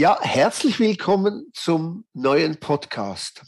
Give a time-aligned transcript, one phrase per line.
[0.00, 3.42] Ja, herzlich willkommen zum neuen Podcast.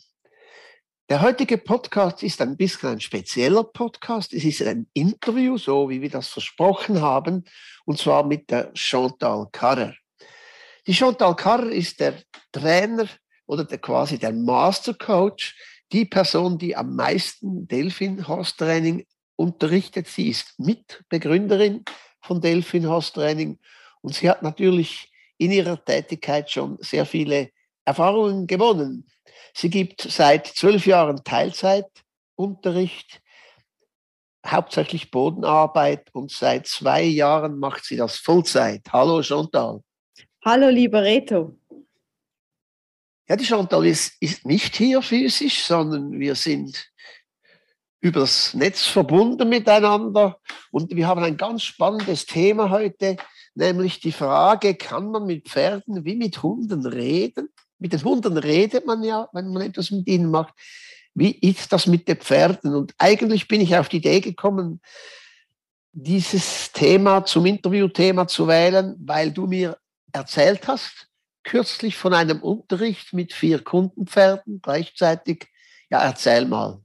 [1.08, 4.34] Der heutige Podcast ist ein bisschen ein spezieller Podcast.
[4.34, 7.44] Es ist ein Interview, so wie wir das versprochen haben,
[7.86, 9.94] und zwar mit der Chantal Carrer.
[10.86, 12.22] Die Chantal Carrer ist der
[12.52, 13.08] Trainer
[13.46, 15.54] oder der, quasi der Mastercoach,
[15.92, 19.06] die Person, die am meisten Delfin Horse Training
[19.36, 20.08] unterrichtet.
[20.08, 21.84] Sie ist Mitbegründerin
[22.20, 23.58] von Delfin Horse Training
[24.00, 27.50] und sie hat natürlich in ihrer Tätigkeit schon sehr viele
[27.84, 29.06] Erfahrungen gewonnen.
[29.54, 33.20] Sie gibt seit zwölf Jahren Teilzeitunterricht,
[34.46, 38.82] hauptsächlich Bodenarbeit und seit zwei Jahren macht sie das Vollzeit.
[38.92, 39.82] Hallo Chantal.
[40.44, 41.56] Hallo lieber Reto.
[43.28, 46.92] Ja, die Chantal ist, ist nicht hier physisch, sondern wir sind
[48.00, 50.38] übers Netz verbunden miteinander
[50.72, 53.16] und wir haben ein ganz spannendes Thema heute,
[53.54, 57.48] nämlich die Frage, kann man mit Pferden wie mit Hunden reden?
[57.78, 60.54] Mit den Hunden redet man ja, wenn man etwas mit ihnen macht.
[61.14, 62.74] Wie ist das mit den Pferden?
[62.74, 64.80] Und eigentlich bin ich auf die Idee gekommen,
[65.92, 69.76] dieses Thema zum Interviewthema zu wählen, weil du mir
[70.12, 71.08] erzählt hast,
[71.44, 75.48] kürzlich von einem Unterricht mit vier Kundenpferden gleichzeitig.
[75.90, 76.80] Ja, erzähl mal.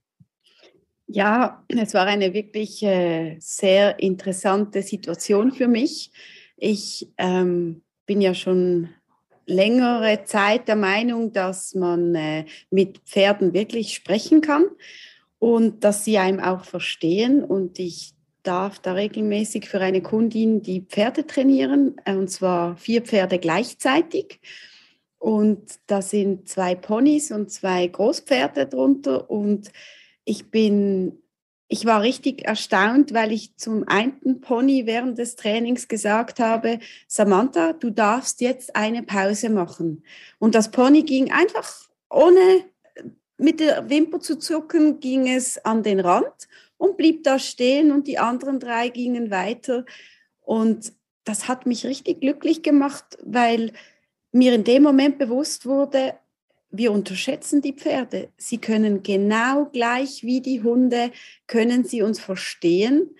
[1.08, 6.12] Ja, es war eine wirklich äh, sehr interessante Situation für mich.
[6.58, 8.90] Ich ähm, bin ja schon
[9.46, 14.66] längere Zeit der Meinung, dass man äh, mit Pferden wirklich sprechen kann
[15.40, 17.44] und dass sie einem auch verstehen.
[17.44, 18.17] Und ich
[18.48, 24.40] darf da regelmäßig für eine Kundin die Pferde trainieren, äh, und zwar vier Pferde gleichzeitig.
[25.20, 29.30] Und da sind zwei Ponys und zwei Großpferde drunter.
[29.30, 29.72] Und
[30.24, 31.20] ich bin
[31.70, 37.74] ich war richtig erstaunt, weil ich zum einen Pony während des Trainings gesagt habe, Samantha,
[37.74, 40.04] du darfst jetzt eine Pause machen.
[40.40, 42.64] Und das Pony ging einfach ohne
[43.38, 48.08] mit der Wimper zu zucken, ging es an den Rand und blieb da stehen und
[48.08, 49.86] die anderen drei gingen weiter.
[50.42, 50.94] Und
[51.24, 53.74] das hat mich richtig glücklich gemacht, weil
[54.32, 56.16] mir in dem Moment bewusst wurde,
[56.70, 58.30] wir unterschätzen die Pferde.
[58.38, 61.12] Sie können genau gleich wie die Hunde,
[61.48, 63.16] können sie uns verstehen.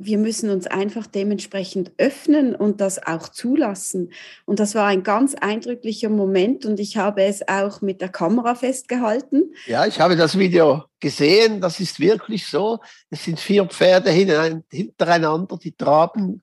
[0.00, 4.12] Wir müssen uns einfach dementsprechend öffnen und das auch zulassen.
[4.46, 8.54] Und das war ein ganz eindrücklicher Moment und ich habe es auch mit der Kamera
[8.54, 9.52] festgehalten.
[9.66, 11.60] Ja, ich habe das Video gesehen.
[11.60, 12.78] Das ist wirklich so.
[13.10, 16.42] Es sind vier Pferde hintereinander, die traben.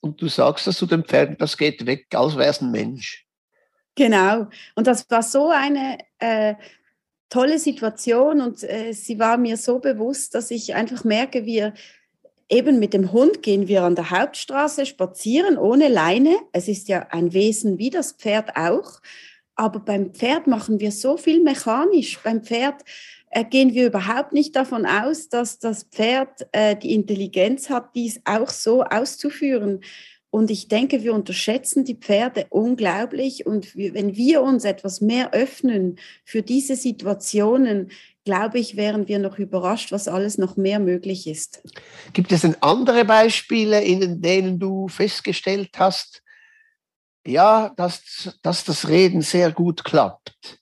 [0.00, 3.26] Und du sagst das zu den Pferden, das geht weg, als wäre es ein Mensch.
[3.94, 4.48] Genau.
[4.74, 6.54] Und das war so eine äh,
[7.28, 11.72] tolle Situation und äh, sie war mir so bewusst, dass ich einfach merke, wir
[12.52, 16.36] eben mit dem Hund gehen wir an der Hauptstraße spazieren ohne Leine.
[16.52, 19.00] Es ist ja ein Wesen wie das Pferd auch.
[19.56, 22.18] Aber beim Pferd machen wir so viel mechanisch.
[22.22, 22.82] Beim Pferd
[23.30, 28.20] äh, gehen wir überhaupt nicht davon aus, dass das Pferd äh, die Intelligenz hat, dies
[28.24, 29.80] auch so auszuführen.
[30.30, 33.44] Und ich denke, wir unterschätzen die Pferde unglaublich.
[33.44, 37.90] Und wir, wenn wir uns etwas mehr öffnen für diese Situationen,
[38.24, 41.62] glaube ich, wären wir noch überrascht, was alles noch mehr möglich ist.
[42.12, 46.22] Gibt es denn andere Beispiele, in denen du festgestellt hast,
[47.26, 50.60] ja, dass, dass das Reden sehr gut klappt?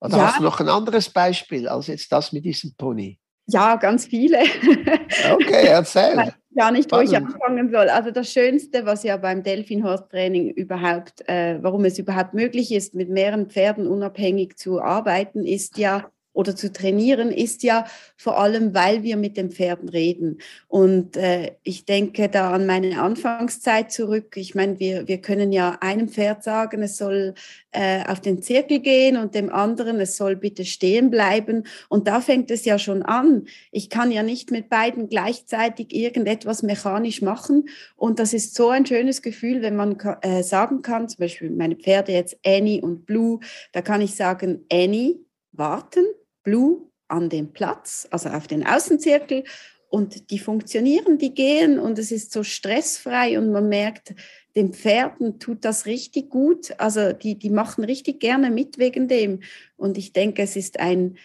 [0.00, 0.26] Oder ja.
[0.26, 3.18] hast du noch ein anderes Beispiel als jetzt das mit diesem Pony?
[3.46, 4.38] Ja, ganz viele.
[5.32, 7.88] Okay, erzähl gar nicht, wo ich anfangen soll.
[7.88, 13.08] Also das Schönste, was ja beim Delfinhorst-Training überhaupt, äh, warum es überhaupt möglich ist, mit
[13.08, 17.84] mehreren Pferden unabhängig zu arbeiten, ist ja, oder zu trainieren, ist ja
[18.16, 20.38] vor allem, weil wir mit den Pferden reden.
[20.68, 24.36] Und äh, ich denke da an meine Anfangszeit zurück.
[24.36, 27.34] Ich meine, wir, wir können ja einem Pferd sagen, es soll
[27.72, 31.64] äh, auf den Zirkel gehen und dem anderen, es soll bitte stehen bleiben.
[31.88, 33.46] Und da fängt es ja schon an.
[33.72, 37.68] Ich kann ja nicht mit beiden gleichzeitig irgendetwas mechanisch machen.
[37.96, 41.74] Und das ist so ein schönes Gefühl, wenn man äh, sagen kann, zum Beispiel meine
[41.74, 43.40] Pferde jetzt Annie und Blue,
[43.72, 45.16] da kann ich sagen, Annie,
[45.58, 46.04] warten,
[46.48, 49.44] Blue an den Platz, also auf den Außenzirkel
[49.90, 54.14] und die funktionieren, die gehen und es ist so stressfrei und man merkt,
[54.56, 56.74] den Pferden tut das richtig gut.
[56.78, 59.40] Also die, die machen richtig gerne mit wegen dem.
[59.76, 61.18] Und ich denke, es ist ein,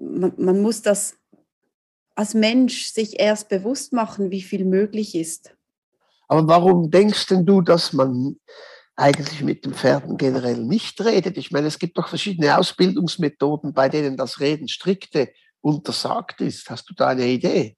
[0.00, 1.16] man, man muss das
[2.14, 5.54] als Mensch sich erst bewusst machen, wie viel möglich ist.
[6.26, 8.36] Aber warum denkst denn du, dass man
[8.98, 11.38] eigentlich mit den Pferden generell nicht redet.
[11.38, 16.68] Ich meine, es gibt doch verschiedene Ausbildungsmethoden, bei denen das Reden strikte untersagt ist.
[16.68, 17.76] Hast du da eine Idee?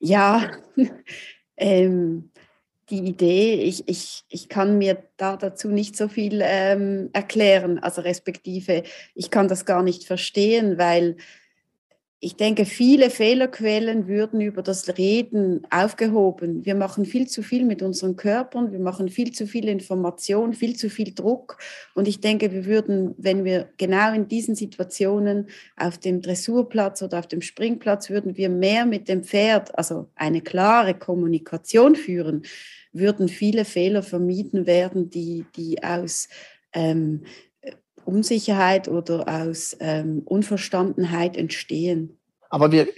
[0.00, 0.50] Ja,
[1.56, 2.32] ähm,
[2.90, 8.00] die Idee, ich, ich, ich kann mir da dazu nicht so viel ähm, erklären, also
[8.00, 8.82] respektive,
[9.14, 11.16] ich kann das gar nicht verstehen, weil
[12.20, 16.64] ich denke, viele Fehlerquellen würden über das Reden aufgehoben.
[16.64, 20.74] Wir machen viel zu viel mit unseren Körpern, wir machen viel zu viel Information, viel
[20.74, 21.58] zu viel Druck.
[21.94, 27.20] Und ich denke, wir würden, wenn wir genau in diesen Situationen auf dem Dressurplatz oder
[27.20, 32.42] auf dem Springplatz, würden wir mehr mit dem Pferd, also eine klare Kommunikation führen,
[32.92, 36.28] würden viele Fehler vermieden werden, die, die aus
[36.72, 37.22] ähm,
[38.08, 42.18] Unsicherheit oder aus ähm, Unverstandenheit entstehen.
[42.50, 42.88] Aber wir,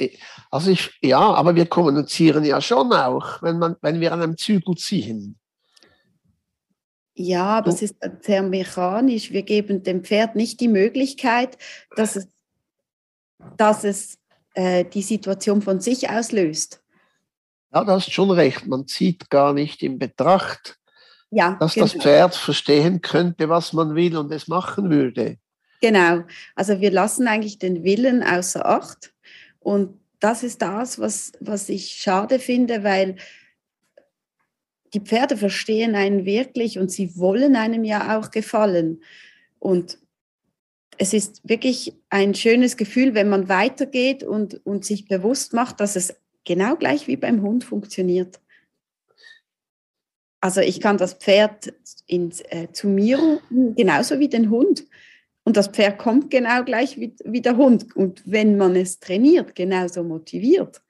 [0.50, 4.36] also ich, ja, aber wir kommunizieren ja schon auch, wenn, man, wenn wir an einem
[4.36, 5.36] Zügel ziehen.
[7.14, 9.30] Ja, aber es ist sehr mechanisch.
[9.32, 11.58] Wir geben dem Pferd nicht die Möglichkeit,
[11.96, 12.28] dass es,
[13.56, 14.18] dass es
[14.54, 16.82] äh, die Situation von sich auslöst.
[17.72, 18.66] Ja, du hast schon recht.
[18.66, 20.79] Man zieht gar nicht in Betracht,
[21.30, 21.86] ja, dass genau.
[21.86, 25.38] das Pferd verstehen könnte, was man will und es machen würde.
[25.80, 26.24] Genau.
[26.54, 29.12] Also wir lassen eigentlich den Willen außer Acht.
[29.60, 33.16] Und das ist das, was, was ich schade finde, weil
[34.92, 39.02] die Pferde verstehen einen wirklich und sie wollen einem ja auch gefallen.
[39.58, 39.98] Und
[40.98, 45.96] es ist wirklich ein schönes Gefühl, wenn man weitergeht und, und sich bewusst macht, dass
[45.96, 48.40] es genau gleich wie beim Hund funktioniert.
[50.40, 51.72] Also ich kann das Pferd
[52.06, 54.84] ins, äh, zu mir rufen, genauso wie den Hund.
[55.44, 57.94] Und das Pferd kommt genau gleich wie, wie der Hund.
[57.94, 60.80] Und wenn man es trainiert, genauso motiviert.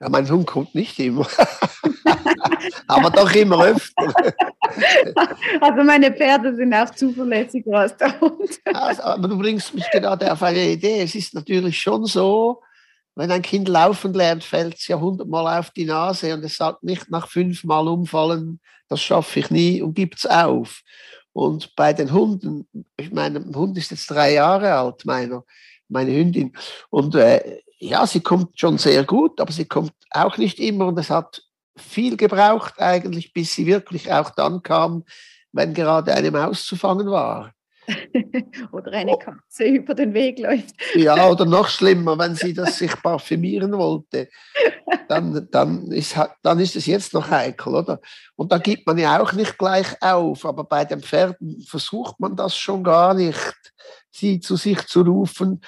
[0.00, 1.26] Ja, mein Hund kommt nicht immer.
[2.88, 4.12] Aber doch immer öfter.
[5.60, 8.58] Also meine Pferde sind auch zuverlässiger als der Hund.
[8.72, 11.02] Also, aber du bringst mich gerade auf eine Idee.
[11.02, 12.62] Es ist natürlich schon so,
[13.14, 16.82] wenn ein Kind laufen lernt, fällt es ja hundertmal auf die Nase und es sagt
[16.82, 20.82] nicht nach fünfmal umfallen, das schaffe ich nie und gibt es auf.
[21.32, 25.44] Und bei den Hunden, ich meine, ein Hund ist jetzt drei Jahre alt, meiner,
[25.88, 26.52] meine Hündin.
[26.90, 30.98] Und äh, ja, sie kommt schon sehr gut, aber sie kommt auch nicht immer und
[30.98, 31.42] es hat
[31.76, 35.04] viel gebraucht eigentlich, bis sie wirklich auch dann kam,
[35.52, 37.52] wenn gerade eine Maus zu fangen war.
[38.72, 39.74] oder eine Katze oh.
[39.74, 40.74] über den Weg läuft.
[40.94, 44.28] ja, oder noch schlimmer, wenn sie das sich parfümieren wollte,
[45.08, 48.00] dann, dann, ist, dann ist es jetzt noch heikel, oder?
[48.36, 52.36] Und da gibt man ja auch nicht gleich auf, aber bei den Pferden versucht man
[52.36, 53.72] das schon gar nicht,
[54.10, 55.60] sie zu sich zu rufen,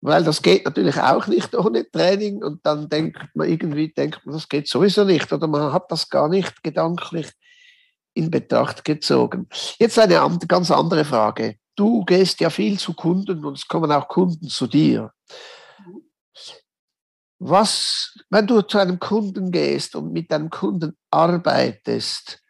[0.00, 4.34] weil das geht natürlich auch nicht ohne Training und dann denkt man irgendwie, denkt man,
[4.34, 7.32] das geht sowieso nicht oder man hat das gar nicht gedanklich
[8.16, 9.48] in Betracht gezogen.
[9.78, 11.56] Jetzt eine ganz andere Frage.
[11.76, 15.12] Du gehst ja viel zu Kunden und es kommen auch Kunden zu dir.
[17.38, 22.40] Was, wenn du zu einem Kunden gehst und mit einem Kunden arbeitest,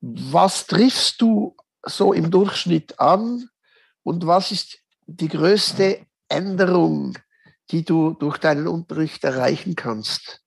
[0.00, 3.48] was triffst du so im Durchschnitt an
[4.04, 7.18] und was ist die größte Änderung,
[7.70, 10.40] die du durch deinen Unterricht erreichen kannst?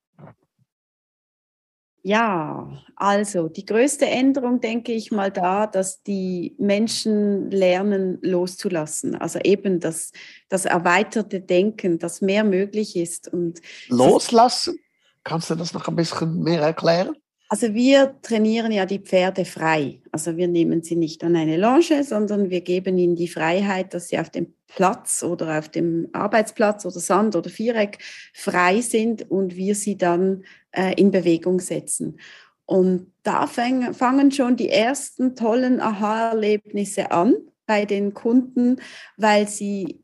[2.06, 9.16] Ja, also die größte Änderung, denke ich mal, da, dass die Menschen lernen loszulassen.
[9.16, 10.12] Also eben das,
[10.50, 13.32] das erweiterte Denken, dass mehr möglich ist.
[13.32, 14.78] Und loslassen?
[15.24, 17.16] Kannst du das noch ein bisschen mehr erklären?
[17.54, 20.02] Also wir trainieren ja die Pferde frei.
[20.12, 24.08] Also wir nehmen sie nicht an eine Longe, sondern wir geben ihnen die Freiheit, dass
[24.08, 28.00] sie auf dem Platz oder auf dem Arbeitsplatz oder Sand oder Viereck
[28.34, 32.18] frei sind und wir sie dann äh, in Bewegung setzen.
[32.66, 37.36] Und da fang, fangen schon die ersten tollen Aha-Erlebnisse an
[37.68, 38.78] bei den Kunden,
[39.16, 40.04] weil sie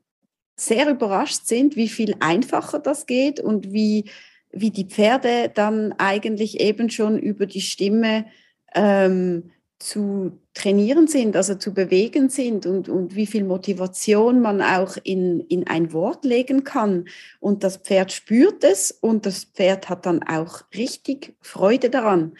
[0.55, 4.05] sehr überrascht sind, wie viel einfacher das geht und wie
[4.51, 8.25] wie die Pferde dann eigentlich eben schon über die Stimme
[8.73, 14.97] ähm, zu trainieren sind, also zu bewegen sind und, und wie viel Motivation man auch
[15.03, 17.05] in, in ein Wort legen kann.
[17.39, 22.33] Und das Pferd spürt es und das Pferd hat dann auch richtig Freude daran.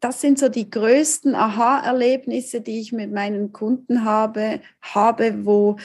[0.00, 5.76] Das sind so die größten Aha-Erlebnisse, die ich mit meinen Kunden habe, habe, wo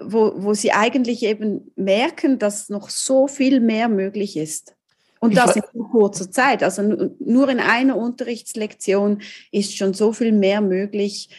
[0.00, 4.74] wo, wo sie eigentlich eben merken, dass noch so viel mehr möglich ist.
[5.20, 6.62] Und das in kurzer Zeit.
[6.62, 6.82] Also
[7.18, 11.30] nur in einer Unterrichtslektion ist schon so viel mehr möglich.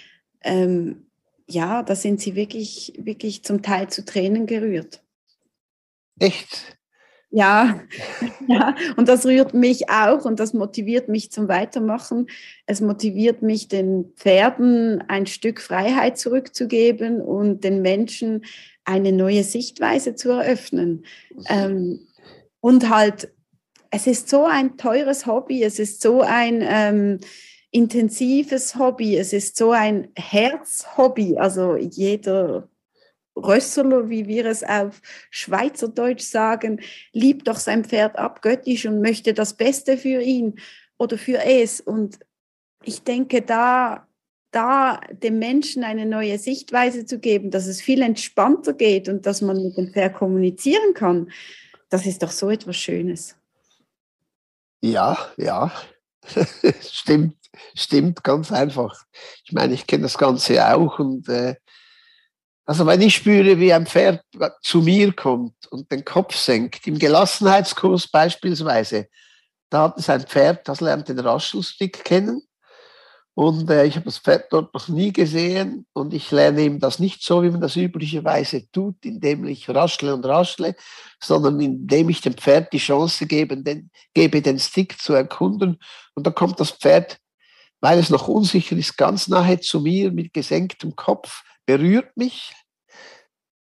[0.41, 1.05] Ähm,
[1.47, 5.03] ja, da sind sie wirklich, wirklich zum Teil zu Tränen gerührt.
[6.17, 6.75] Echt?
[7.36, 7.82] Ja,
[8.48, 12.27] ja, und das rührt mich auch und das motiviert mich zum Weitermachen.
[12.65, 18.46] Es motiviert mich, den Pferden ein Stück Freiheit zurückzugeben und den Menschen
[18.86, 21.04] eine neue Sichtweise zu eröffnen.
[21.50, 22.08] Ähm,
[22.62, 23.27] und halt,
[23.92, 27.20] es ist so ein teures Hobby, es ist so ein ähm,
[27.70, 31.38] intensives Hobby, es ist so ein Herzhobby.
[31.38, 32.70] Also jeder
[33.36, 39.56] Rösserler, wie wir es auf Schweizerdeutsch sagen, liebt doch sein Pferd abgöttisch und möchte das
[39.56, 40.60] Beste für ihn
[40.98, 41.82] oder für es.
[41.82, 42.20] Und
[42.84, 44.08] ich denke, da,
[44.51, 49.42] da dem Menschen eine neue Sichtweise zu geben, dass es viel entspannter geht und dass
[49.42, 51.32] man mit dem Pferd kommunizieren kann,
[51.89, 53.36] das ist doch so etwas Schönes.
[54.82, 55.72] Ja, ja,
[56.82, 57.38] stimmt,
[57.74, 59.04] stimmt ganz einfach.
[59.44, 61.56] Ich meine, ich kenne das Ganze auch und äh,
[62.65, 64.24] also wenn ich spüre, wie ein Pferd
[64.62, 69.07] zu mir kommt und den Kopf senkt, im Gelassenheitskurs beispielsweise,
[69.69, 72.41] da hat es ein Pferd, das lernt den Raschelstick kennen.
[73.38, 77.00] Und äh, ich habe das Pferd dort noch nie gesehen und ich lerne ihm das
[77.00, 80.74] nicht so, wie man das üblicherweise tut, indem ich raschle und raschle,
[81.22, 85.81] sondern indem ich dem Pferd die Chance gebe, den, gebe, den Stick zu erkunden.
[86.13, 87.19] Und da kommt das Pferd,
[87.81, 92.53] weil es noch unsicher ist, ganz nahe zu mir mit gesenktem Kopf, berührt mich,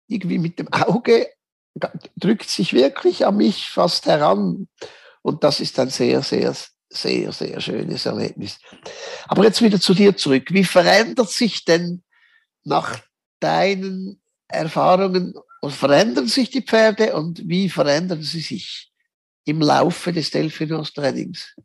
[0.07, 1.27] irgendwie mit dem Auge,
[2.15, 4.67] drückt sich wirklich an mich fast heran.
[5.21, 6.55] Und das ist ein sehr, sehr,
[6.89, 8.59] sehr, sehr schönes Erlebnis.
[9.27, 10.51] Aber jetzt wieder zu dir zurück.
[10.51, 12.03] Wie verändert sich denn
[12.63, 12.99] nach
[13.39, 15.33] deinen Erfahrungen,
[15.67, 18.91] verändern sich die Pferde und wie verändern sie sich
[19.45, 21.55] im Laufe des Delphinos-Trainings?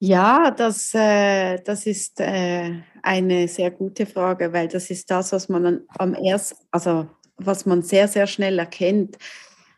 [0.00, 2.72] Ja, das, äh, das ist äh,
[3.02, 7.82] eine sehr gute Frage, weil das ist das, was man am ersten, also was man
[7.82, 9.16] sehr, sehr schnell erkennt.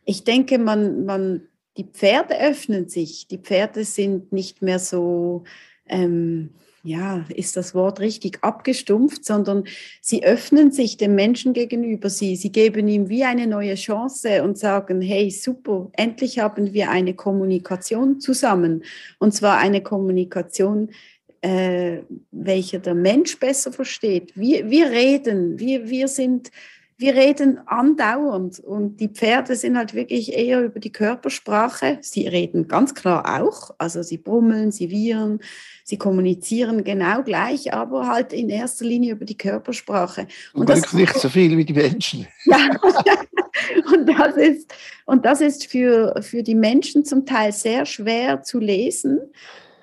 [0.05, 1.43] Ich denke, man, man,
[1.77, 3.29] die Pferde öffnen sich.
[3.29, 5.45] Die Pferde sind nicht mehr so,
[5.87, 6.55] ähm,
[6.87, 9.65] ja, ist das Wort richtig abgestumpft, sondern
[10.01, 12.09] sie öffnen sich dem Menschen gegenüber.
[12.09, 16.91] Sie, sie geben ihm wie eine neue Chance und sagen, hey, super, endlich haben wir
[16.91, 18.85] eine Kommunikation zusammen.
[19.19, 20.91] Und zwar eine Kommunikation,
[21.41, 24.33] äh, welche der Mensch besser versteht.
[24.37, 26.51] Wir, wir reden, wir, wir sind
[26.99, 31.99] wir reden andauernd und die Pferde sind halt wirklich eher über die Körpersprache.
[32.01, 35.41] Sie reden ganz klar auch, also sie brummeln, sie wiehern,
[35.85, 40.27] sie kommunizieren genau gleich, aber halt in erster Linie über die Körpersprache.
[40.55, 42.27] Und, und das nicht so viel wie die Menschen.
[42.47, 42.71] Ja,
[43.93, 44.73] und das ist,
[45.05, 49.19] und das ist für, für die Menschen zum Teil sehr schwer zu lesen.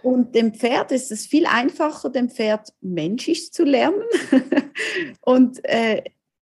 [0.02, 4.02] Und dem Pferd ist es viel einfacher, dem Pferd menschlich zu lernen.
[5.22, 6.04] und äh,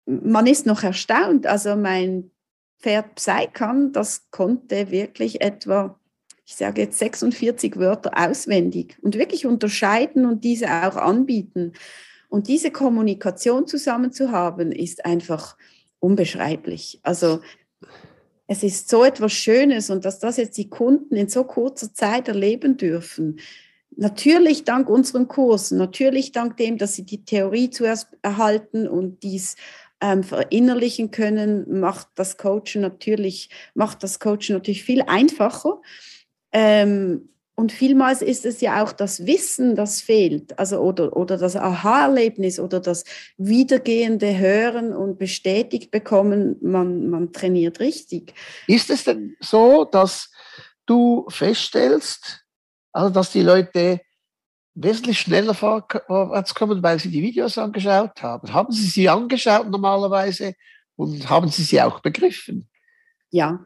[0.05, 1.47] man ist noch erstaunt.
[1.47, 2.31] Also mein
[2.79, 5.99] Pferd Psykan, das konnte wirklich etwa,
[6.45, 11.73] ich sage jetzt 46 Wörter auswendig und wirklich unterscheiden und diese auch anbieten.
[12.29, 15.57] Und diese Kommunikation zusammen zu haben, ist einfach
[15.99, 16.99] unbeschreiblich.
[17.03, 17.39] Also
[18.47, 22.27] es ist so etwas Schönes und dass das jetzt die Kunden in so kurzer Zeit
[22.27, 23.39] erleben dürfen.
[23.97, 29.55] Natürlich dank unseren Kursen, natürlich dank dem, dass sie die Theorie zuerst erhalten und dies
[30.01, 35.81] ähm, verinnerlichen können, macht das Coachen natürlich, macht das Coachen natürlich viel einfacher.
[36.51, 41.55] Ähm, und vielmals ist es ja auch das Wissen, das fehlt, also oder, oder das
[41.55, 43.05] Aha-Erlebnis oder das
[43.37, 48.33] wiedergehende Hören und bestätigt bekommen, man, man trainiert richtig.
[48.67, 50.31] Ist es denn so, dass
[50.85, 52.45] du feststellst,
[52.91, 54.01] also dass die Leute
[54.75, 58.53] wesentlich schneller vorwärts kommen, weil sie die Videos angeschaut haben.
[58.53, 60.53] Haben Sie sie angeschaut normalerweise
[60.95, 62.67] und haben Sie sie auch begriffen?
[63.31, 63.65] Ja,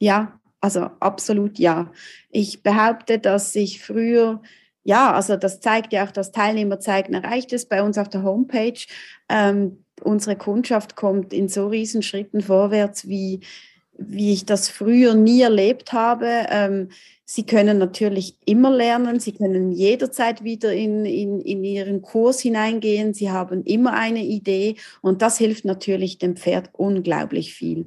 [0.00, 1.92] ja, also absolut ja.
[2.30, 4.42] Ich behaupte, dass ich früher,
[4.84, 8.80] ja, also das zeigt ja auch das Teilnehmerzeigen erreicht es bei uns auf der Homepage.
[9.28, 13.40] Ähm, unsere Kundschaft kommt in so riesen Schritten vorwärts, wie,
[13.98, 16.46] wie ich das früher nie erlebt habe.
[16.50, 16.88] Ähm,
[17.24, 23.12] Sie können natürlich immer lernen, Sie können jederzeit wieder in, in, in Ihren Kurs hineingehen,
[23.12, 27.84] Sie haben immer eine Idee und das hilft natürlich dem Pferd unglaublich viel.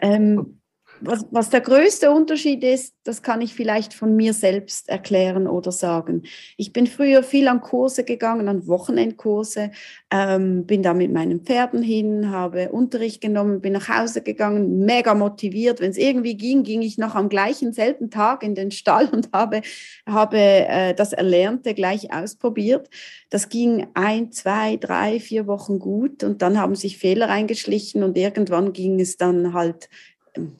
[0.00, 0.60] Ähm,
[1.06, 5.72] was, was, der größte Unterschied ist, das kann ich vielleicht von mir selbst erklären oder
[5.72, 6.24] sagen.
[6.56, 9.70] Ich bin früher viel an Kurse gegangen, an Wochenendkurse,
[10.10, 15.14] ähm, bin da mit meinen Pferden hin, habe Unterricht genommen, bin nach Hause gegangen, mega
[15.14, 15.80] motiviert.
[15.80, 19.30] Wenn es irgendwie ging, ging ich noch am gleichen selben Tag in den Stall und
[19.32, 19.62] habe,
[20.08, 22.88] habe äh, das Erlernte gleich ausprobiert.
[23.30, 28.16] Das ging ein, zwei, drei, vier Wochen gut und dann haben sich Fehler eingeschlichen und
[28.16, 29.88] irgendwann ging es dann halt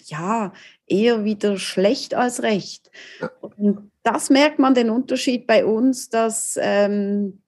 [0.05, 0.53] ja
[0.87, 2.91] eher wieder schlecht als recht.
[3.41, 7.41] Und das merkt man den Unterschied bei uns, dass ähm,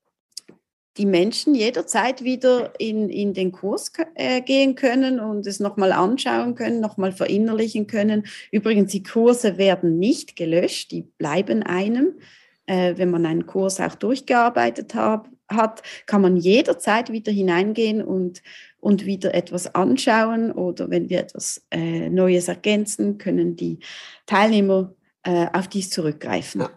[0.98, 6.54] die Menschen jederzeit wieder in, in den Kurs äh, gehen können und es nochmal anschauen
[6.56, 8.26] können, nochmal verinnerlichen können.
[8.50, 12.18] Übrigens, die Kurse werden nicht gelöscht, die bleiben einem.
[12.66, 18.42] Äh, wenn man einen Kurs auch durchgearbeitet hab, hat, kann man jederzeit wieder hineingehen und,
[18.80, 23.78] und wieder etwas anschauen oder wenn wir etwas äh, Neues ergänzen, können die
[24.26, 26.62] Teilnehmer äh, auf dies zurückgreifen.
[26.62, 26.70] Ja.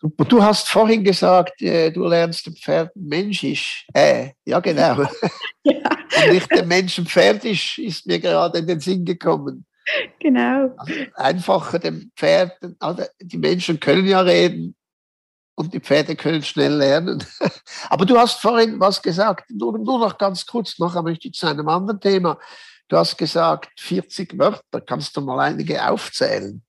[0.00, 0.24] Super.
[0.26, 3.84] Du hast vorhin gesagt, äh, du lernst dem Pferd menschlich.
[3.92, 5.02] Äh, ja, genau.
[5.64, 5.90] ja.
[6.24, 9.66] Und nicht der Mensch Pferd ist, ist mir gerade in den Sinn gekommen.
[10.20, 10.70] Genau.
[10.76, 14.76] Also einfacher dem Pferd, also die Menschen können ja reden
[15.58, 17.24] und die Pferde können schnell lernen.
[17.90, 21.48] Aber du hast vorhin was gesagt, nur, nur noch ganz kurz, nachher möchte ich zu
[21.48, 22.38] einem anderen Thema.
[22.86, 26.62] Du hast gesagt, 40 Wörter, kannst du mal einige aufzählen?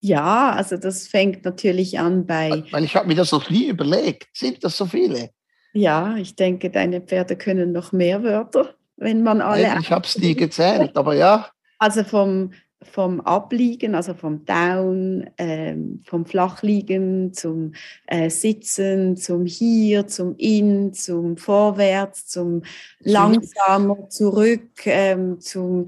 [0.00, 2.64] Ja, also das fängt natürlich an bei.
[2.70, 4.26] Weil ich habe mir das noch nie überlegt.
[4.32, 5.30] Sind das so viele?
[5.74, 9.62] Ja, ich denke, deine Pferde können noch mehr Wörter, wenn man alle.
[9.62, 11.50] Nein, ich habe es nie gezählt, aber ja.
[11.78, 12.52] Also vom,
[12.84, 17.72] vom Abliegen, also vom Down, ähm, vom Flachliegen zum
[18.06, 22.62] äh, Sitzen, zum Hier, zum In, zum Vorwärts, zum
[23.00, 25.86] langsamer zurück, ähm, zum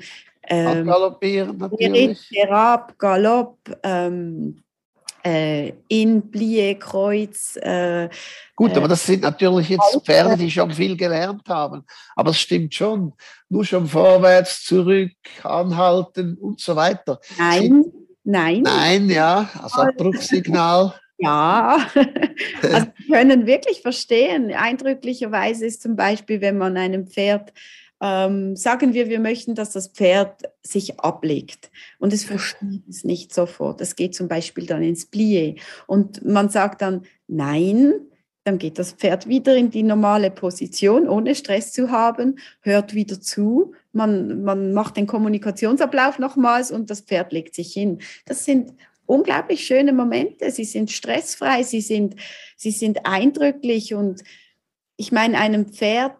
[0.48, 2.30] ähm, Galoppieren natürlich.
[2.32, 4.63] Herab, Galopp, ähm,
[5.24, 7.56] äh, in Plie, Kreuz.
[7.56, 8.08] Äh,
[8.54, 11.84] Gut, aber das sind natürlich jetzt Pferde, die schon viel gelernt haben.
[12.14, 13.14] Aber es stimmt schon.
[13.48, 15.12] Nur schon vorwärts, zurück,
[15.42, 17.20] anhalten und so weiter.
[17.38, 17.86] Nein, sind,
[18.24, 18.62] nein.
[18.62, 20.94] Nein, ja, als Abbruchssignal.
[21.16, 21.86] Ja,
[22.60, 24.52] also können wirklich verstehen.
[24.52, 27.52] Eindrücklicherweise ist zum Beispiel, wenn man einem Pferd
[28.04, 31.70] ähm, sagen wir, wir möchten, dass das Pferd sich ablegt.
[31.98, 33.80] Und es versteht es nicht sofort.
[33.80, 37.94] Es geht zum Beispiel dann ins Plié und man sagt dann nein,
[38.44, 43.18] dann geht das Pferd wieder in die normale Position, ohne Stress zu haben, hört wieder
[43.18, 48.00] zu, man, man macht den Kommunikationsablauf nochmals und das Pferd legt sich hin.
[48.26, 48.74] Das sind
[49.06, 52.16] unglaublich schöne Momente, sie sind stressfrei, sie sind,
[52.58, 53.94] sie sind eindrücklich.
[53.94, 54.22] Und
[54.98, 56.12] ich meine, einem Pferd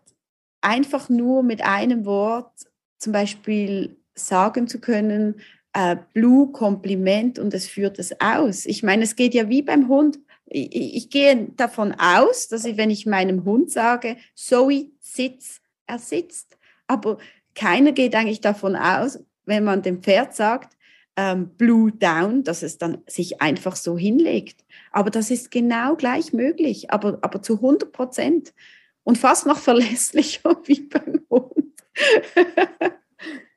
[0.65, 2.53] einfach nur mit einem Wort
[2.99, 5.41] zum Beispiel sagen zu können,
[5.73, 8.65] äh, Blue Kompliment und es führt es aus.
[8.65, 10.19] Ich meine, es geht ja wie beim Hund.
[10.47, 15.99] Ich, ich gehe davon aus, dass ich, wenn ich meinem Hund sage, Zoe sitzt, er
[15.99, 16.57] sitzt.
[16.87, 17.19] Aber
[17.55, 20.77] keiner geht eigentlich davon aus, wenn man dem Pferd sagt,
[21.17, 24.65] ähm, Blue Down, dass es dann sich einfach so hinlegt.
[24.91, 28.55] Aber das ist genau gleich möglich, aber, aber zu 100 Prozent
[29.05, 31.75] und fast noch verlässlicher wie beim Hund.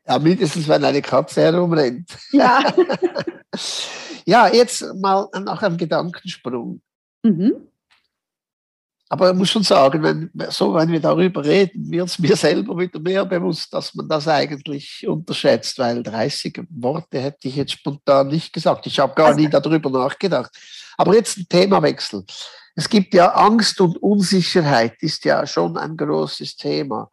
[0.06, 2.16] ja, mindestens, wenn eine Katze herumrennt.
[2.30, 2.72] Ja.
[4.24, 6.80] ja, jetzt mal nach einem Gedankensprung.
[7.22, 7.68] Mhm.
[9.10, 12.76] Aber ich muss schon sagen, wenn, so, wenn wir darüber reden, wird es mir selber
[12.76, 18.28] wieder mehr bewusst, dass man das eigentlich unterschätzt, weil 30 Worte hätte ich jetzt spontan
[18.28, 18.86] nicht gesagt.
[18.86, 20.50] Ich habe gar also, nie darüber nachgedacht.
[20.98, 22.24] Aber jetzt ein Themawechsel.
[22.78, 27.10] Es gibt ja Angst und Unsicherheit, ist ja schon ein großes Thema.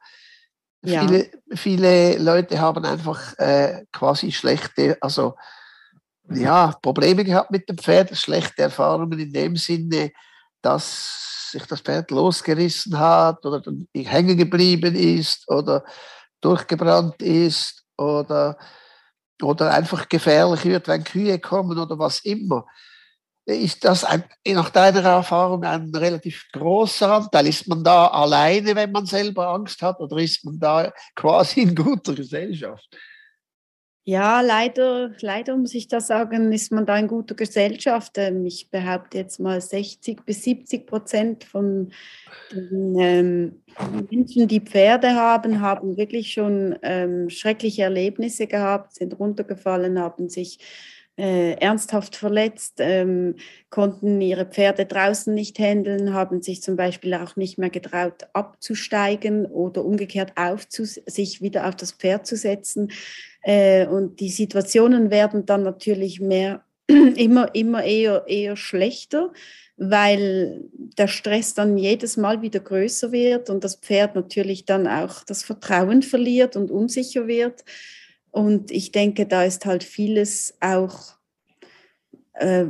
[0.83, 1.01] Ja.
[1.01, 5.33] Viele, viele Leute haben einfach äh, quasi schlechte, also
[6.29, 10.11] ja, Probleme gehabt mit dem Pferd, schlechte Erfahrungen in dem Sinne,
[10.61, 13.63] dass sich das Pferd losgerissen hat oder
[13.95, 15.83] hängen geblieben ist oder
[16.41, 18.59] durchgebrannt ist oder,
[19.41, 22.67] oder einfach gefährlich wird, wenn Kühe kommen oder was immer.
[23.45, 27.47] Ist das ein, nach deiner Erfahrung ein relativ großer Anteil?
[27.47, 31.75] Ist man da alleine, wenn man selber Angst hat, oder ist man da quasi in
[31.75, 32.89] guter Gesellschaft?
[34.07, 38.19] Ja, leider, leider muss ich das sagen, ist man da in guter Gesellschaft.
[38.19, 41.91] Ähm, ich behaupte jetzt mal 60 bis 70 Prozent von
[42.51, 43.63] den ähm,
[44.11, 50.59] Menschen, die Pferde haben, haben wirklich schon ähm, schreckliche Erlebnisse gehabt, sind runtergefallen, haben sich
[51.17, 53.35] äh, ernsthaft verletzt, ähm,
[53.69, 59.45] konnten ihre Pferde draußen nicht handeln, haben sich zum Beispiel auch nicht mehr getraut abzusteigen
[59.45, 60.33] oder umgekehrt
[61.05, 62.91] sich wieder auf das Pferd zu setzen.
[63.41, 69.31] Äh, und die Situationen werden dann natürlich mehr, immer, immer eher, eher schlechter,
[69.77, 70.63] weil
[70.97, 75.43] der Stress dann jedes Mal wieder größer wird und das Pferd natürlich dann auch das
[75.43, 77.63] Vertrauen verliert und unsicher wird.
[78.35, 81.15] Und ich denke, da ist halt vieles auch
[82.33, 82.65] äh,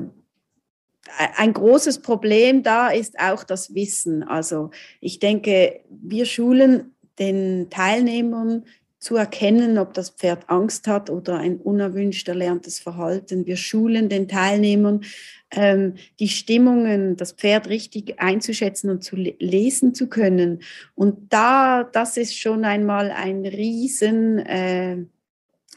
[1.38, 4.22] ein großes Problem da ist auch das Wissen.
[4.22, 4.70] Also
[5.02, 8.66] ich denke, wir schulen den Teilnehmern
[9.00, 13.48] zu erkennen, ob das Pferd Angst hat oder ein unerwünscht erlerntes Verhalten.
[13.48, 15.02] Wir schulen den Teilnehmern
[15.50, 20.60] ähm, die Stimmungen, das Pferd richtig einzuschätzen und zu lesen zu können.
[20.94, 25.06] Und da, das ist schon einmal ein riesen, äh,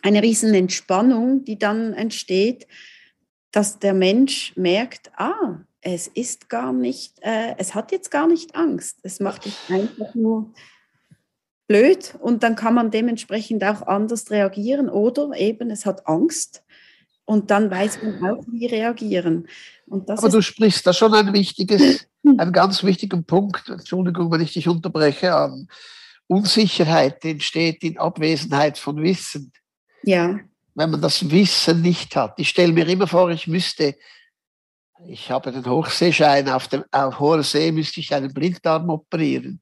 [0.02, 2.66] eine riesen Entspannung, die dann entsteht,
[3.50, 8.54] dass der Mensch merkt, ah, es ist gar nicht, äh, es hat jetzt gar nicht
[8.54, 8.98] Angst.
[9.02, 10.52] Es macht jetzt einfach nur
[11.66, 16.62] blöd und dann kann man dementsprechend auch anders reagieren oder eben es hat Angst
[17.24, 19.46] und dann weiß man auch, wie reagieren.
[19.90, 24.66] Aber du sprichst da schon ein wichtiges, einen ganz wichtigen Punkt, Entschuldigung, wenn ich dich
[24.66, 25.68] unterbreche, an.
[26.26, 29.52] Unsicherheit entsteht in Abwesenheit von Wissen.
[30.02, 30.38] Ja.
[30.74, 32.34] Wenn man das Wissen nicht hat.
[32.38, 33.96] Ich stelle mir immer vor, ich müsste,
[35.06, 39.60] ich habe den Hochseeschein, auf dem auf hoher See müsste ich einen Blinddarm operieren.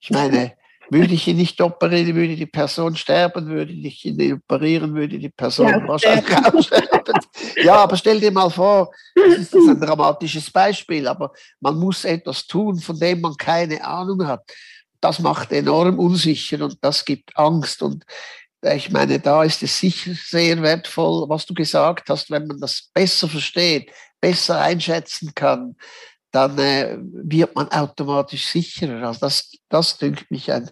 [0.00, 0.52] Ich meine,
[0.90, 5.28] würde ich ihn nicht operieren, würde die Person sterben, würde ich ihn operieren, würde die
[5.28, 7.20] Person ja, wahrscheinlich auch sterben.
[7.62, 12.46] Ja, aber stell dir mal vor, das ist ein dramatisches Beispiel, aber man muss etwas
[12.46, 14.42] tun, von dem man keine Ahnung hat.
[15.00, 17.82] Das macht enorm unsicher und das gibt Angst.
[17.82, 18.04] Und
[18.62, 22.90] ich meine, da ist es sicher sehr wertvoll, was du gesagt hast, wenn man das
[22.92, 25.76] besser versteht, besser einschätzen kann,
[26.30, 29.06] dann äh, wird man automatisch sicherer.
[29.06, 30.70] Also das, das dünkt mich ein,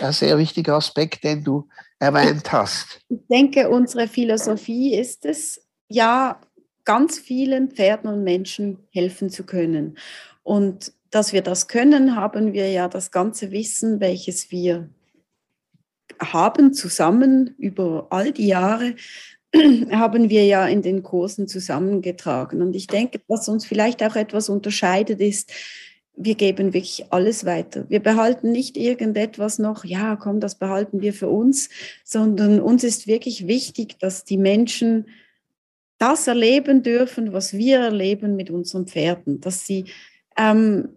[0.00, 3.00] ein sehr wichtiger Aspekt, den du erwähnt hast.
[3.08, 6.40] Ich denke, unsere Philosophie ist es, ja,
[6.84, 9.98] ganz vielen Pferden und Menschen helfen zu können.
[10.44, 14.88] Und dass wir das können, haben wir ja das ganze Wissen, welches wir
[16.20, 18.94] haben, zusammen über all die Jahre
[19.90, 22.62] haben wir ja in den Kursen zusammengetragen.
[22.62, 25.52] Und ich denke, was uns vielleicht auch etwas unterscheidet, ist,
[26.16, 27.84] wir geben wirklich alles weiter.
[27.90, 31.68] Wir behalten nicht irgendetwas noch, ja, komm, das behalten wir für uns,
[32.04, 35.06] sondern uns ist wirklich wichtig, dass die Menschen
[35.98, 39.86] das erleben dürfen, was wir erleben mit unseren Pferden, dass sie
[40.38, 40.88] ähm,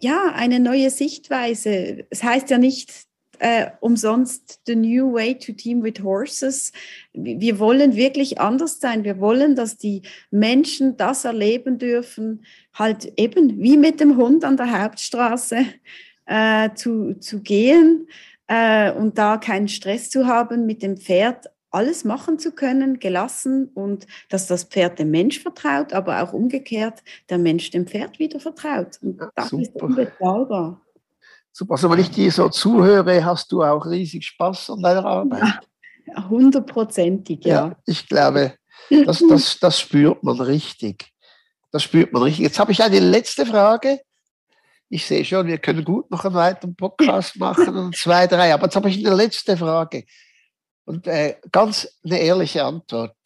[0.00, 2.04] ja eine neue Sichtweise.
[2.10, 3.05] Es heißt ja nicht,
[3.38, 6.72] äh, umsonst The New Way to Team with Horses.
[7.12, 9.04] Wir wollen wirklich anders sein.
[9.04, 12.44] Wir wollen, dass die Menschen das erleben dürfen,
[12.74, 15.66] halt eben wie mit dem Hund an der Hauptstraße
[16.26, 18.08] äh, zu, zu gehen
[18.48, 23.68] äh, und da keinen Stress zu haben, mit dem Pferd alles machen zu können, gelassen
[23.74, 28.40] und dass das Pferd dem Mensch vertraut, aber auch umgekehrt der Mensch dem Pferd wieder
[28.40, 28.98] vertraut.
[29.02, 29.62] Und das Super.
[29.62, 30.80] ist unbezahlbar.
[31.58, 31.72] Super.
[31.72, 35.58] Also wenn ich dir so zuhöre, hast du auch riesig Spaß an deiner Arbeit.
[36.28, 37.68] Hundertprozentig, ja.
[37.68, 37.76] ja.
[37.86, 38.58] Ich glaube,
[38.90, 41.10] das, das, das spürt man richtig.
[41.72, 42.42] Das spürt man richtig.
[42.42, 44.02] Jetzt habe ich eine letzte Frage.
[44.90, 48.52] Ich sehe schon, wir können gut noch einen weiteren Podcast machen und zwei, drei.
[48.52, 50.04] Aber jetzt habe ich eine letzte Frage.
[50.84, 53.16] Und äh, ganz eine ehrliche Antwort.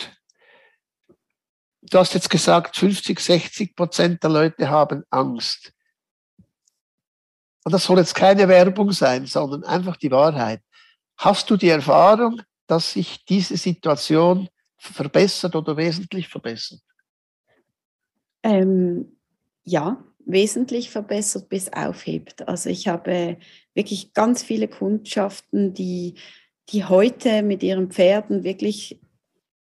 [1.82, 5.72] Du hast jetzt gesagt, 50, 60 Prozent der Leute haben Angst
[7.64, 10.62] und das soll jetzt keine Werbung sein, sondern einfach die Wahrheit.
[11.16, 16.80] Hast du die Erfahrung, dass sich diese Situation verbessert oder wesentlich verbessert?
[18.42, 19.16] Ähm,
[19.64, 22.48] ja, wesentlich verbessert bis aufhebt.
[22.48, 23.36] Also ich habe
[23.74, 26.14] wirklich ganz viele Kundschaften, die,
[26.70, 28.98] die heute mit ihren Pferden wirklich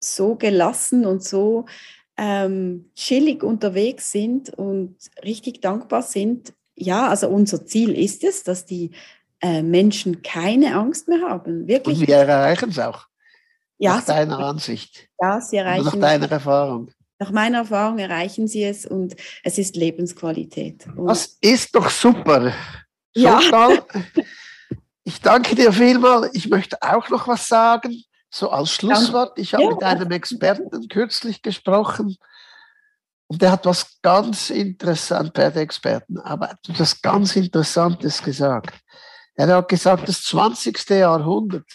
[0.01, 1.67] so gelassen und so
[2.17, 8.67] ähm, chillig unterwegs sind und richtig dankbar sind, ja, also unser Ziel ist es, dass
[8.67, 8.91] die
[9.41, 11.67] äh, Menschen keine Angst mehr haben.
[11.69, 12.01] Wirklich.
[12.01, 13.07] Und wir erreichen es auch.
[13.79, 15.09] Ja, nach deiner Ansicht.
[15.21, 15.85] Ja, sie erreichen.
[15.85, 16.91] Nach deiner Erfahrung.
[17.19, 20.87] Nach meiner Erfahrung erreichen sie es und es ist Lebensqualität.
[20.97, 22.53] Und das ist doch super.
[23.15, 23.41] Ja.
[25.05, 26.31] ich danke dir vielmal.
[26.33, 29.39] Ich möchte auch noch was sagen, so als Schlusswort.
[29.39, 29.71] Ich habe ja.
[29.71, 32.17] mit einem Experten kürzlich gesprochen
[33.35, 38.73] und der hat was ganz interessant, Pferdeexperten, aber etwas ganz Interessantes gesagt.
[39.35, 40.89] Er hat gesagt, das 20.
[40.91, 41.67] Jahrhundert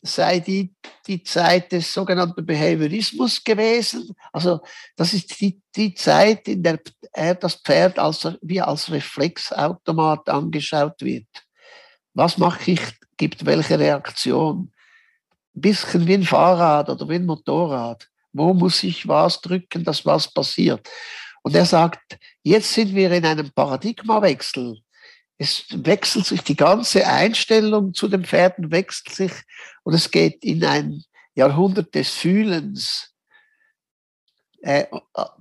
[0.00, 0.74] sei die,
[1.06, 4.08] die Zeit des sogenannten Behaviorismus gewesen.
[4.32, 4.60] Also
[4.96, 6.80] das ist die, die Zeit, in der
[7.12, 11.28] er das Pferd als, wie als Reflexautomat angeschaut wird.
[12.14, 12.80] Was mache ich,
[13.18, 14.72] gibt welche Reaktion.
[15.54, 18.08] Ein bisschen wie ein Fahrrad oder wie ein Motorrad.
[18.36, 20.88] Wo muss ich was drücken, dass was passiert?
[21.42, 24.78] Und er sagt, jetzt sind wir in einem Paradigmawechsel.
[25.38, 29.32] Es wechselt sich die ganze Einstellung zu den Pferden, wechselt sich
[29.84, 33.12] und es geht in ein Jahrhundert des Fühlens,
[34.62, 34.86] äh,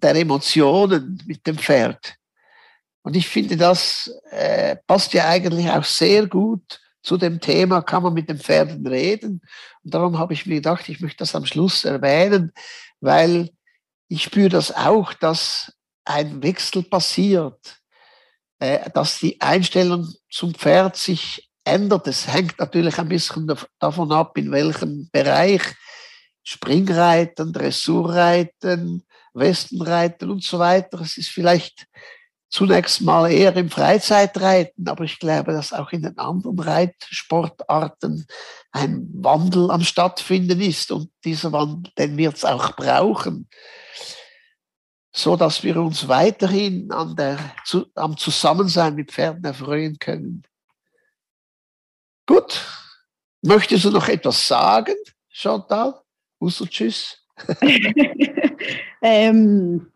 [0.01, 2.15] der Emotionen mit dem Pferd.
[3.01, 8.03] Und ich finde, das äh, passt ja eigentlich auch sehr gut zu dem Thema kann
[8.03, 9.41] man mit den Pferden reden.
[9.83, 12.51] Und darum habe ich mir gedacht, ich möchte das am Schluss erwähnen,
[12.99, 13.51] weil
[14.07, 17.79] ich spüre das auch, dass ein Wechsel passiert,
[18.59, 22.07] äh, dass die Einstellung zum Pferd sich ändert.
[22.07, 25.61] Es hängt natürlich ein bisschen davon ab, in welchem Bereich
[26.43, 31.01] Springreiten, Dressurreiten, Westenreiten und so weiter.
[31.01, 31.87] Es ist vielleicht
[32.55, 38.25] zunächst mal eher im Freizeitreiten, aber ich glaube, dass auch in den anderen Reitsportarten
[38.71, 43.49] ein Wandel am stattfinden ist und dieser Wandel, den wird es auch brauchen,
[45.13, 50.43] so dass wir uns weiterhin an der, zu, am Zusammensein mit Pferden erfreuen können.
[52.25, 52.61] Gut,
[53.41, 54.95] möchtest du noch etwas sagen,
[55.27, 56.01] Chantal?
[56.39, 57.21] Außer Tschüss.
[59.01, 59.91] ähm,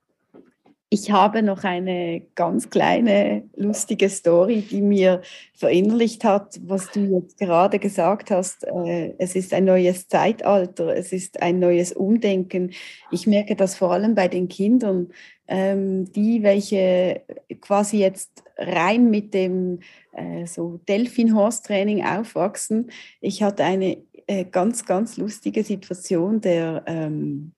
[0.91, 5.21] ich habe noch eine ganz kleine lustige Story, die mir
[5.53, 8.63] verinnerlicht hat, was du jetzt gerade gesagt hast.
[8.63, 12.71] Äh, es ist ein neues Zeitalter, es ist ein neues Umdenken.
[13.11, 15.09] Ich merke das vor allem bei den Kindern,
[15.47, 17.21] ähm, die, welche
[17.61, 19.81] quasi jetzt rein mit dem
[20.13, 22.89] äh, so Delfin-Horse-Training aufwachsen.
[23.21, 27.51] Ich hatte eine äh, ganz, ganz lustige Situation, der ähm,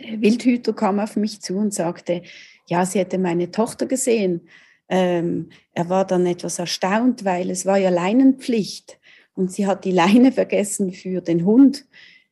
[0.00, 2.22] Wildhüter kam auf mich zu und sagte,
[2.66, 4.48] ja, sie hätte meine Tochter gesehen.
[4.88, 8.98] Ähm, er war dann etwas erstaunt, weil es war ja Leinenpflicht
[9.34, 11.86] und sie hat die Leine vergessen für den Hund.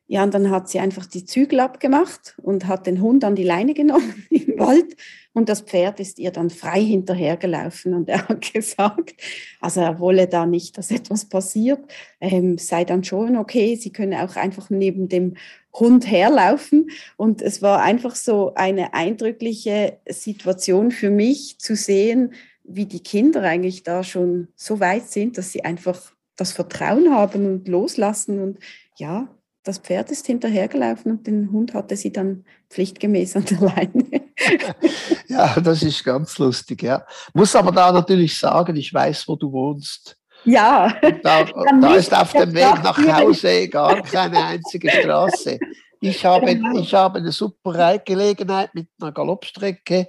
[0.09, 3.43] Ja, und dann hat sie einfach die Zügel abgemacht und hat den Hund an die
[3.43, 4.95] Leine genommen im Wald.
[5.33, 9.15] Und das Pferd ist ihr dann frei hinterhergelaufen und er hat gesagt,
[9.59, 11.81] also er wolle da nicht, dass etwas passiert,
[12.21, 15.35] ähm, sei dann schon okay, sie könne auch einfach neben dem
[15.73, 16.89] Hund herlaufen.
[17.17, 23.43] Und es war einfach so eine eindrückliche Situation für mich zu sehen, wie die Kinder
[23.43, 28.41] eigentlich da schon so weit sind, dass sie einfach das Vertrauen haben und loslassen.
[28.41, 28.59] Und
[28.97, 29.27] ja,
[29.67, 34.21] das Pferd ist hinterhergelaufen und den Hund hatte sie dann pflichtgemäß an der Leine.
[35.27, 37.05] ja, das ist ganz lustig, ja.
[37.33, 40.17] Muss aber da natürlich sagen, ich weiß, wo du wohnst.
[40.45, 40.93] Ja.
[41.23, 41.43] da,
[41.81, 45.59] da ist auf dem Weg nach Hause gar keine einzige Straße.
[45.99, 46.79] Ich habe, genau.
[46.79, 50.07] ich habe eine super Reitgelegenheit mit einer Galoppstrecke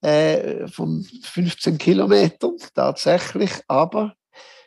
[0.00, 4.14] äh, von 15 Kilometern tatsächlich, aber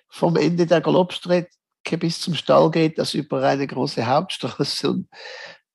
[0.09, 1.49] vom Ende der Galoppstrecke
[1.83, 4.89] bis zum Stall geht das über eine große Hauptstraße.
[4.89, 5.07] Und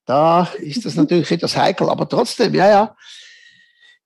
[0.05, 2.97] da ist das natürlich etwas heikel, aber trotzdem, ja, ja.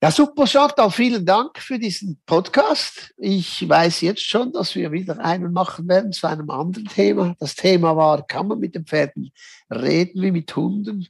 [0.02, 3.14] Ja, super, Chantal, vielen Dank für diesen Podcast.
[3.18, 7.36] Ich weiß jetzt schon, dass wir wieder einen machen werden zu einem anderen Thema.
[7.38, 9.30] Das Thema war, kann man mit den Pferden
[9.70, 11.06] reden wie mit Hunden?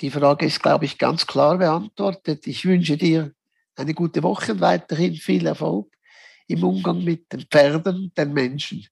[0.00, 2.48] Die Frage ist, glaube ich, ganz klar beantwortet.
[2.48, 3.32] Ich wünsche dir
[3.76, 5.92] eine gute Woche und weiterhin viel Erfolg
[6.48, 8.88] im Umgang mit den Pferden, den Menschen.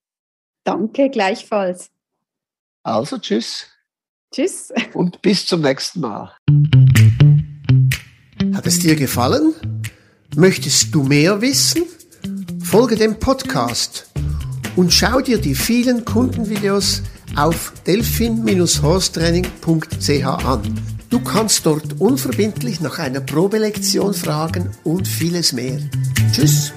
[0.69, 1.89] Danke, gleichfalls.
[2.83, 3.69] Also, tschüss.
[4.31, 4.71] Tschüss.
[4.93, 6.37] Und bis zum nächsten Mal.
[8.55, 9.55] Hat es dir gefallen?
[10.37, 11.85] Möchtest du mehr wissen?
[12.63, 14.11] Folge dem Podcast
[14.77, 17.01] und schau dir die vielen Kundenvideos
[17.35, 20.81] auf delphin-horstraining.ch an.
[21.09, 25.81] Du kannst dort unverbindlich nach einer Probelektion fragen und vieles mehr.
[26.31, 26.75] Tschüss.